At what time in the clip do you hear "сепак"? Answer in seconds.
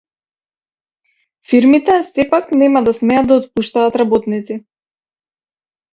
2.09-2.49